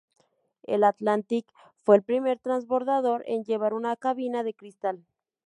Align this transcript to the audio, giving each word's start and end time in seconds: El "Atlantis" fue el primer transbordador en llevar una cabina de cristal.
El 0.63 0.83
"Atlantis" 0.83 1.45
fue 1.83 1.95
el 1.97 2.01
primer 2.01 2.39
transbordador 2.39 3.21
en 3.27 3.43
llevar 3.43 3.75
una 3.75 3.95
cabina 3.95 4.41
de 4.43 4.55
cristal. 4.55 5.05